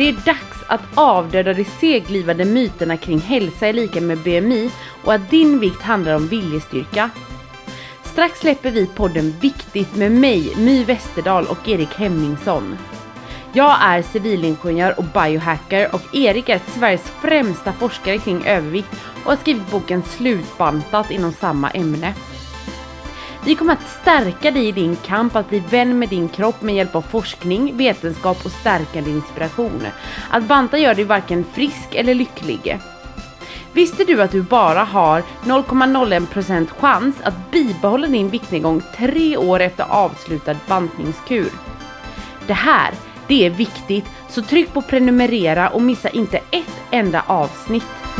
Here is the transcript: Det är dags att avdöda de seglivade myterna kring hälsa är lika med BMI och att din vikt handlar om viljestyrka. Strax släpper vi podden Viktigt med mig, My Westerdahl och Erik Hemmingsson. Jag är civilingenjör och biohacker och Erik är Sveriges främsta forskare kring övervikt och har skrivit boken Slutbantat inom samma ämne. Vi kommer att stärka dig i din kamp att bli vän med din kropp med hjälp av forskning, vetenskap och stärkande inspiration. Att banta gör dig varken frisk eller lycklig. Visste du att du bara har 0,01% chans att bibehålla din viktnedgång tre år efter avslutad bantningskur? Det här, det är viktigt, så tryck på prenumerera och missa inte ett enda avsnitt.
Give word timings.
Det 0.00 0.08
är 0.08 0.12
dags 0.12 0.64
att 0.66 0.80
avdöda 0.94 1.54
de 1.54 1.64
seglivade 1.64 2.44
myterna 2.44 2.96
kring 2.96 3.18
hälsa 3.18 3.66
är 3.66 3.72
lika 3.72 4.00
med 4.00 4.18
BMI 4.18 4.70
och 5.04 5.14
att 5.14 5.30
din 5.30 5.58
vikt 5.58 5.82
handlar 5.82 6.14
om 6.14 6.28
viljestyrka. 6.28 7.10
Strax 8.02 8.40
släpper 8.40 8.70
vi 8.70 8.86
podden 8.86 9.34
Viktigt 9.40 9.96
med 9.96 10.12
mig, 10.12 10.52
My 10.56 10.84
Westerdahl 10.84 11.46
och 11.46 11.68
Erik 11.68 11.94
Hemmingsson. 11.94 12.78
Jag 13.52 13.76
är 13.80 14.02
civilingenjör 14.02 14.94
och 14.98 15.04
biohacker 15.04 15.94
och 15.94 16.14
Erik 16.14 16.48
är 16.48 16.60
Sveriges 16.66 17.10
främsta 17.20 17.72
forskare 17.72 18.18
kring 18.18 18.46
övervikt 18.46 18.96
och 19.24 19.30
har 19.30 19.36
skrivit 19.36 19.70
boken 19.70 20.02
Slutbantat 20.02 21.10
inom 21.10 21.32
samma 21.32 21.70
ämne. 21.70 22.14
Vi 23.44 23.54
kommer 23.54 23.72
att 23.72 23.88
stärka 24.02 24.50
dig 24.50 24.68
i 24.68 24.72
din 24.72 24.96
kamp 24.96 25.36
att 25.36 25.48
bli 25.48 25.62
vän 25.70 25.98
med 25.98 26.08
din 26.08 26.28
kropp 26.28 26.62
med 26.62 26.74
hjälp 26.74 26.94
av 26.94 27.02
forskning, 27.02 27.76
vetenskap 27.76 28.44
och 28.44 28.50
stärkande 28.50 29.10
inspiration. 29.10 29.86
Att 30.30 30.44
banta 30.44 30.78
gör 30.78 30.94
dig 30.94 31.04
varken 31.04 31.44
frisk 31.52 31.94
eller 31.94 32.14
lycklig. 32.14 32.78
Visste 33.72 34.04
du 34.04 34.22
att 34.22 34.30
du 34.30 34.42
bara 34.42 34.84
har 34.84 35.22
0,01% 35.44 36.68
chans 36.78 37.16
att 37.22 37.50
bibehålla 37.50 38.06
din 38.06 38.28
viktnedgång 38.28 38.82
tre 38.96 39.36
år 39.36 39.60
efter 39.60 39.84
avslutad 39.84 40.56
bantningskur? 40.68 41.50
Det 42.46 42.52
här, 42.52 42.94
det 43.26 43.46
är 43.46 43.50
viktigt, 43.50 44.06
så 44.28 44.42
tryck 44.42 44.72
på 44.72 44.82
prenumerera 44.82 45.68
och 45.68 45.82
missa 45.82 46.08
inte 46.08 46.40
ett 46.50 46.80
enda 46.90 47.24
avsnitt. 47.26 48.19